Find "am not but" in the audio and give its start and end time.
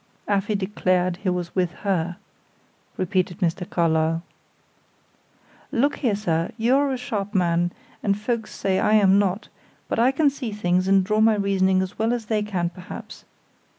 8.93-9.99